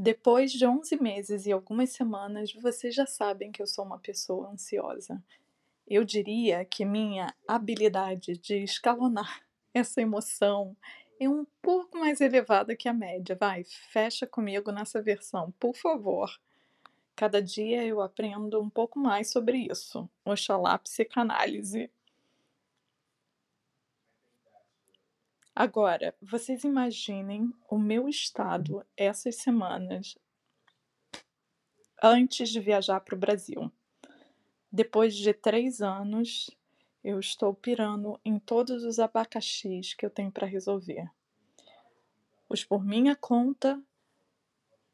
[0.00, 4.48] Depois de 11 meses e algumas semanas, vocês já sabem que eu sou uma pessoa
[4.48, 5.20] ansiosa.
[5.88, 9.42] Eu diria que minha habilidade de escalonar
[9.74, 10.76] essa emoção
[11.18, 13.34] é um pouco mais elevada que a média.
[13.34, 16.30] Vai, fecha comigo nessa versão, por favor.
[17.16, 20.08] Cada dia eu aprendo um pouco mais sobre isso.
[20.24, 21.90] Oxalá psicanálise.
[25.60, 30.16] Agora, vocês imaginem o meu estado essas semanas
[32.00, 33.68] antes de viajar para o Brasil.
[34.70, 36.48] Depois de três anos,
[37.02, 41.10] eu estou pirando em todos os abacaxis que eu tenho para resolver.
[42.48, 43.82] Os por minha conta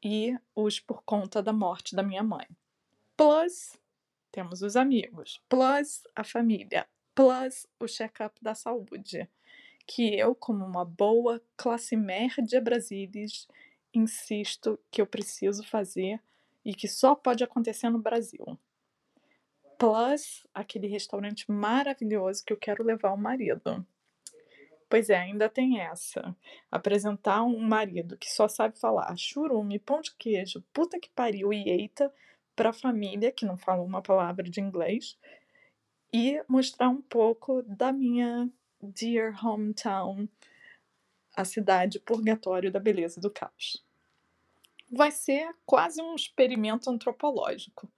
[0.02, 2.48] e os por conta da morte da minha mãe.
[3.14, 3.78] Plus,
[4.32, 5.42] temos os amigos.
[5.46, 6.88] Plus, a família.
[7.14, 9.28] Plus, o check-up da saúde
[9.86, 13.46] que eu, como uma boa classe média brasilis,
[13.92, 16.20] insisto que eu preciso fazer
[16.64, 18.58] e que só pode acontecer no Brasil.
[19.78, 23.86] Plus aquele restaurante maravilhoso que eu quero levar o marido.
[24.88, 26.36] Pois é, ainda tem essa.
[26.70, 31.68] Apresentar um marido que só sabe falar churume, pão de queijo, puta que pariu e
[31.68, 32.12] eita
[32.54, 35.18] para a família que não fala uma palavra de inglês
[36.12, 38.48] e mostrar um pouco da minha
[38.84, 40.28] Dear Hometown,
[41.34, 43.82] a cidade purgatório da beleza do caos.
[44.92, 47.90] Vai ser quase um experimento antropológico.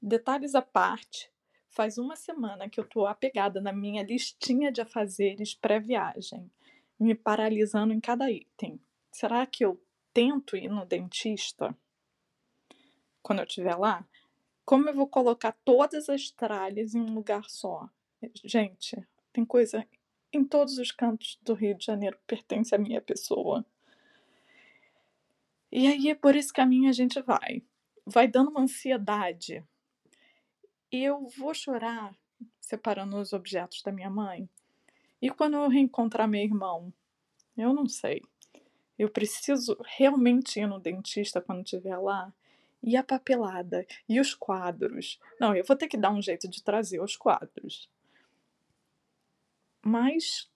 [0.00, 1.30] Detalhes à parte,
[1.68, 6.50] faz uma semana que eu estou apegada na minha listinha de afazeres pré-viagem,
[6.98, 8.80] me paralisando em cada item.
[9.12, 9.78] Será que eu
[10.14, 11.76] tento ir no dentista
[13.22, 14.08] quando eu estiver lá?
[14.64, 17.86] Como eu vou colocar todas as tralhas em um lugar só?
[18.42, 18.96] Gente,
[19.32, 19.86] tem coisa
[20.32, 23.64] em todos os cantos do Rio de Janeiro que pertence à minha pessoa.
[25.72, 27.62] E aí, por esse caminho, a gente vai.
[28.04, 29.64] Vai dando uma ansiedade.
[30.90, 32.14] Eu vou chorar
[32.60, 34.48] separando os objetos da minha mãe.
[35.20, 36.92] E quando eu reencontrar meu irmão?
[37.56, 38.22] Eu não sei.
[38.98, 42.32] Eu preciso realmente ir no dentista quando estiver lá.
[42.82, 43.86] E a papelada?
[44.08, 45.20] E os quadros?
[45.38, 47.88] Não, eu vou ter que dar um jeito de trazer os quadros.
[49.82, 50.50] Mas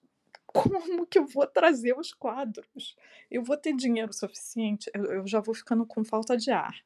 [0.47, 2.97] como que eu vou trazer os quadros?
[3.31, 4.91] Eu vou ter dinheiro suficiente?
[4.95, 6.81] Eu, eu já vou ficando com falta de ar.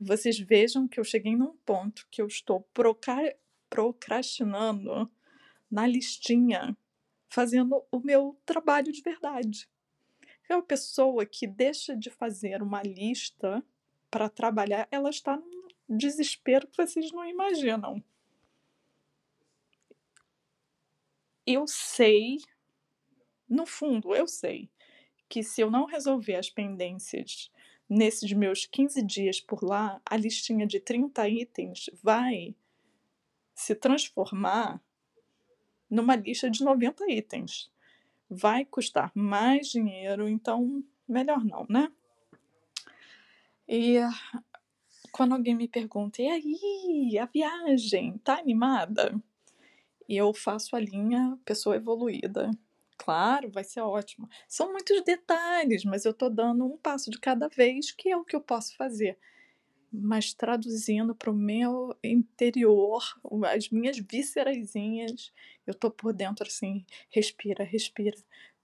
[0.00, 2.68] Vocês vejam que eu cheguei num ponto que eu estou
[3.70, 5.10] procrastinando
[5.70, 6.76] na listinha,
[7.28, 9.68] fazendo o meu trabalho de verdade.
[10.48, 13.64] É uma pessoa que deixa de fazer uma lista
[14.10, 18.02] para trabalhar, ela está num desespero que vocês não imaginam.
[21.46, 22.38] Eu sei,
[23.48, 24.70] no fundo, eu sei
[25.28, 27.50] que se eu não resolver as pendências
[27.88, 32.54] nesses meus 15 dias por lá, a listinha de 30 itens vai
[33.54, 34.80] se transformar
[35.88, 37.70] numa lista de 90 itens.
[38.28, 41.92] Vai custar mais dinheiro, então melhor não, né?
[43.68, 44.00] E
[45.12, 49.20] quando alguém me pergunta, e aí, a viagem, tá animada?
[50.08, 52.50] E eu faço a linha pessoa evoluída.
[52.96, 54.28] Claro, vai ser ótimo.
[54.48, 58.24] São muitos detalhes, mas eu estou dando um passo de cada vez, que é o
[58.24, 59.18] que eu posso fazer.
[59.92, 63.02] Mas traduzindo para o meu interior,
[63.52, 65.32] as minhas víscerazinhas,
[65.66, 68.16] eu estou por dentro assim, respira, respira.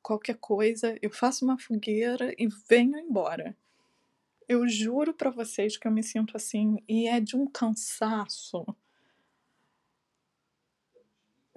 [0.03, 3.57] Qualquer coisa, eu faço uma fogueira e venho embora.
[4.49, 8.65] Eu juro para vocês que eu me sinto assim, e é de um cansaço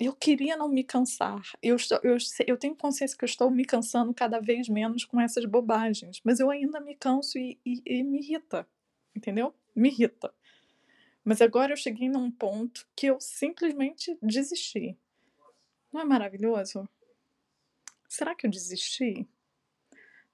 [0.05, 1.41] eu queria não me cansar.
[1.61, 5.19] Eu, estou, eu, eu tenho consciência que eu estou me cansando cada vez menos com
[5.19, 8.67] essas bobagens, mas eu ainda me canso e, e, e me irrita,
[9.15, 9.53] entendeu?
[9.75, 10.33] Me irrita.
[11.23, 14.97] Mas agora eu cheguei num ponto que eu simplesmente desisti.
[15.91, 16.87] Não é maravilhoso?
[18.09, 19.27] Será que eu desisti?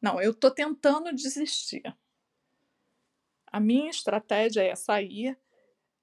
[0.01, 1.83] Não, eu estou tentando desistir.
[3.47, 5.37] A minha estratégia é sair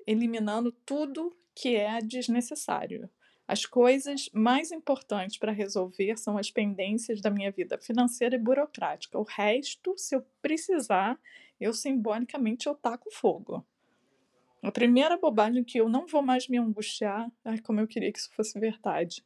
[0.06, 3.10] eliminando tudo que é desnecessário.
[3.48, 9.18] As coisas mais importantes para resolver são as pendências da minha vida financeira e burocrática.
[9.18, 11.18] O resto, se eu precisar,
[11.60, 13.64] eu simbolicamente eu taco fogo.
[14.62, 18.18] A primeira bobagem que eu não vou mais me angustiar, ai, como eu queria que
[18.18, 19.24] isso fosse verdade,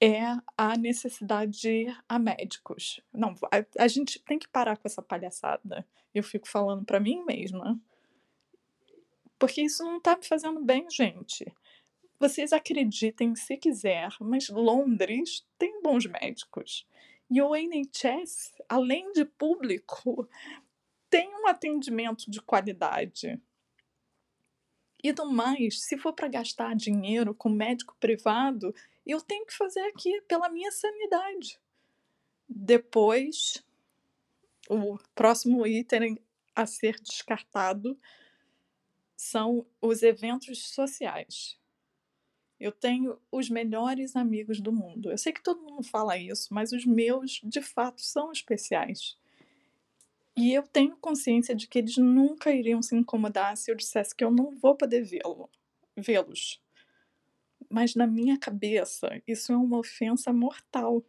[0.00, 0.22] é
[0.58, 3.00] a necessidade de ir a médicos.
[3.12, 5.86] Não, a, a gente tem que parar com essa palhaçada.
[6.12, 7.80] Eu fico falando para mim mesma.
[9.38, 11.46] Porque isso não tá me fazendo bem, gente.
[12.22, 16.86] Vocês acreditem se quiser, mas Londres tem bons médicos.
[17.28, 20.28] E o NHS, além de público,
[21.10, 23.42] tem um atendimento de qualidade.
[25.02, 28.72] E do mais, se for para gastar dinheiro com médico privado,
[29.04, 31.58] eu tenho que fazer aqui pela minha sanidade.
[32.48, 33.64] Depois,
[34.70, 36.22] o próximo item
[36.54, 37.98] a ser descartado
[39.16, 41.60] são os eventos sociais.
[42.62, 45.10] Eu tenho os melhores amigos do mundo.
[45.10, 49.18] Eu sei que todo mundo fala isso, mas os meus, de fato, são especiais.
[50.36, 54.22] E eu tenho consciência de que eles nunca iriam se incomodar se eu dissesse que
[54.22, 55.50] eu não vou poder vê-lo,
[55.96, 56.62] vê-los.
[57.68, 61.04] Mas na minha cabeça, isso é uma ofensa mortal.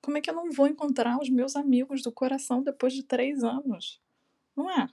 [0.00, 3.44] Como é que eu não vou encontrar os meus amigos do coração depois de três
[3.44, 4.00] anos?
[4.56, 4.88] Não é?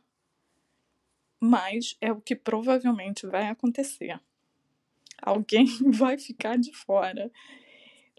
[1.39, 4.19] Mas é o que provavelmente vai acontecer.
[5.22, 7.32] Alguém vai ficar de fora.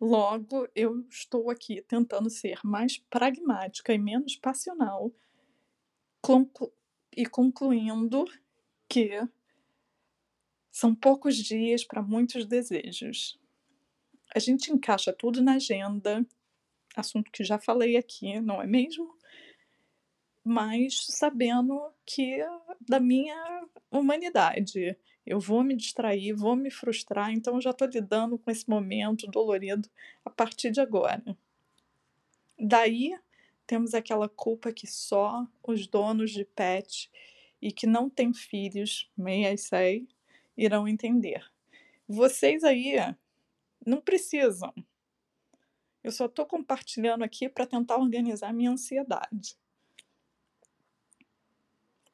[0.01, 5.11] Logo, eu estou aqui tentando ser mais pragmática e menos passional
[6.27, 6.73] conclu
[7.17, 8.25] e concluindo
[8.89, 9.27] que
[10.71, 13.39] são poucos dias para muitos desejos.
[14.35, 16.27] A gente encaixa tudo na agenda,
[16.95, 19.16] assunto que já falei aqui, não é mesmo?
[20.49, 22.39] Mas sabendo que
[22.81, 24.97] da minha humanidade,
[25.27, 29.89] eu vou me distrair, vou me frustrar, então já estou lidando com esse momento dolorido
[30.25, 31.37] a partir de agora.
[32.57, 33.19] Daí
[33.67, 37.11] temos aquela culpa que só os donos de pet
[37.61, 40.07] e que não têm filhos, may I say,
[40.57, 41.45] irão entender.
[42.07, 42.95] Vocês aí
[43.85, 44.73] não precisam.
[46.05, 49.59] Eu só estou compartilhando aqui para tentar organizar minha ansiedade.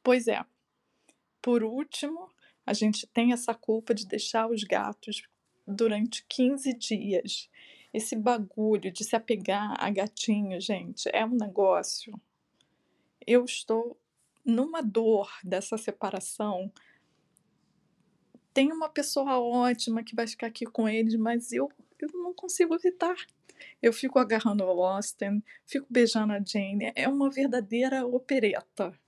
[0.02, 0.44] Pois é.
[1.40, 2.30] Por último,
[2.64, 5.22] a gente tem essa culpa de deixar os gatos
[5.66, 7.48] durante 15 dias
[7.92, 12.18] esse bagulho de se apegar a gatinho, gente, é um negócio.
[13.26, 13.98] Eu estou
[14.44, 16.72] numa dor dessa separação.
[18.54, 22.74] Tem uma pessoa ótima que vai ficar aqui com eles, mas eu, eu não consigo
[22.74, 23.14] evitar.
[23.80, 26.92] Eu fico agarrando o Austin, fico beijando a Jane.
[26.96, 28.98] É uma verdadeira opereta.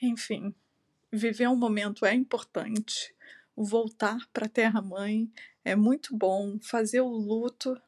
[0.00, 0.54] Enfim,
[1.12, 3.14] viver um momento é importante.
[3.56, 5.30] Voltar para a Terra-mãe
[5.64, 7.80] é muito bom fazer o luto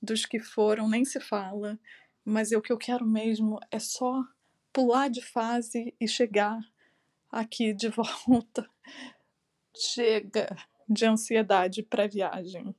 [0.00, 1.78] dos que foram, nem se fala,
[2.24, 4.22] mas o que eu quero mesmo é só
[4.72, 6.60] pular de fase e chegar
[7.30, 7.88] aqui de
[8.26, 8.68] volta.
[9.74, 10.56] Chega
[10.88, 12.74] de ansiedade para viagem.